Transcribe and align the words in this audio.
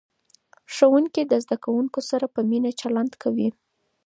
ښوونکي 0.73 1.21
د 1.27 1.33
زده 1.43 1.57
کوونکو 1.63 1.99
سره 2.09 2.25
په 2.33 2.39
مینه 2.49 2.71
چلند 2.81 3.11
کوي. 3.21 3.49